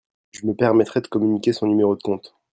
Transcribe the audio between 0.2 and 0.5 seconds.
Je